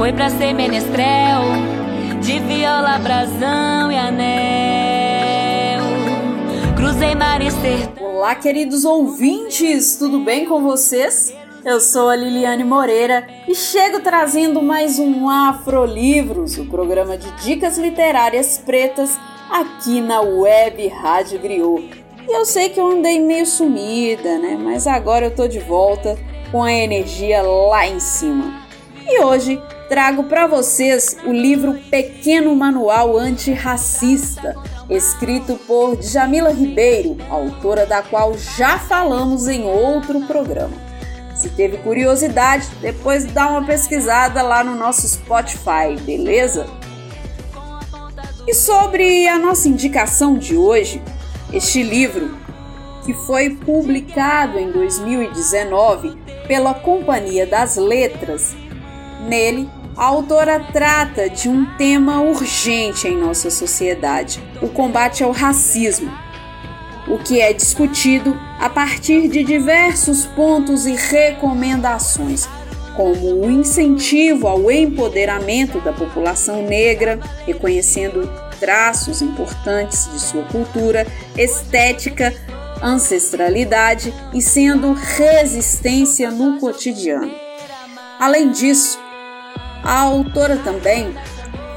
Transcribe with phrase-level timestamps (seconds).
[0.00, 1.42] Foi pra ser menestrel,
[2.22, 5.82] de viola, brasão e anel.
[6.74, 8.06] Cruzei mar e sertão.
[8.06, 11.34] Olá, queridos ouvintes, tudo bem com vocês?
[11.64, 17.76] Eu sou a Liliane Moreira e chego trazendo mais um Afrolivros, o programa de dicas
[17.76, 19.18] literárias pretas
[19.50, 22.02] aqui na Web Rádio Griot.
[22.26, 24.58] E eu sei que eu andei meio sumida, né?
[24.58, 26.18] Mas agora eu tô de volta
[26.50, 28.62] com a energia lá em cima.
[29.06, 34.54] E hoje trago para vocês o livro Pequeno Manual Antirracista,
[34.88, 40.76] escrito por Djamila Ribeiro, autora da qual já falamos em outro programa.
[41.34, 46.66] Se teve curiosidade, depois dá uma pesquisada lá no nosso Spotify, beleza?
[48.46, 51.02] E sobre a nossa indicação de hoje,
[51.52, 52.36] este livro,
[53.04, 58.54] que foi publicado em 2019 pela Companhia das Letras,
[59.28, 66.10] nele a autora trata de um tema urgente em nossa sociedade: o combate ao racismo,
[67.06, 72.48] o que é discutido a partir de diversos pontos e recomendações,
[72.96, 81.06] como o incentivo ao empoderamento da população negra, reconhecendo traços importantes de sua cultura,
[81.36, 82.34] estética,
[82.82, 87.32] ancestralidade e sendo resistência no cotidiano.
[88.18, 88.98] Além disso,
[89.82, 91.14] a autora também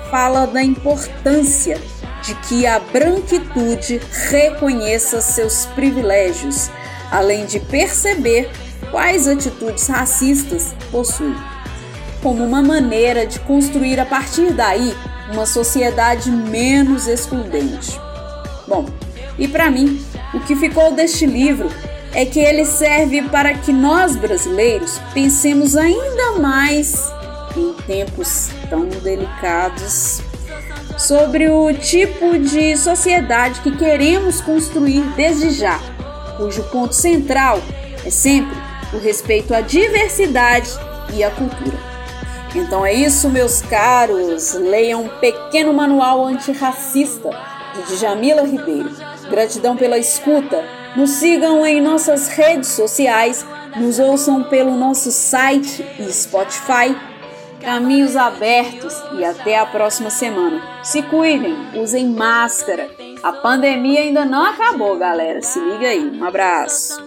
[0.09, 1.79] fala da importância
[2.21, 6.69] de que a branquitude reconheça seus privilégios,
[7.11, 8.49] além de perceber
[8.91, 11.35] quais atitudes racistas possui,
[12.21, 14.95] como uma maneira de construir a partir daí
[15.31, 17.99] uma sociedade menos excludente.
[18.67, 18.85] Bom,
[19.37, 20.01] e para mim,
[20.33, 21.69] o que ficou deste livro
[22.13, 27.11] é que ele serve para que nós brasileiros pensemos ainda mais
[27.55, 30.21] em tempos tão delicados
[30.97, 35.79] sobre o tipo de sociedade que queremos construir desde já,
[36.37, 37.59] cujo ponto central
[38.05, 38.55] é sempre
[38.93, 40.69] o respeito à diversidade
[41.13, 41.93] e à cultura.
[42.55, 44.53] Então é isso, meus caros.
[44.53, 47.29] Leiam um pequeno manual antirracista
[47.87, 48.91] de Djamila Ribeiro.
[49.29, 50.63] Gratidão pela escuta.
[50.95, 53.45] Nos sigam em nossas redes sociais,
[53.75, 56.95] nos ouçam pelo nosso site e Spotify.
[57.61, 60.61] Caminhos abertos e até a próxima semana.
[60.83, 62.89] Se cuidem, usem máscara.
[63.23, 65.41] A pandemia ainda não acabou, galera.
[65.41, 66.19] Se liga aí.
[66.19, 67.01] Um abraço.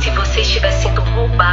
[0.00, 1.49] Se você estiver sendo roubado,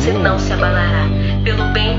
[0.00, 1.06] você não se abalará.
[1.44, 1.89] Pelo bem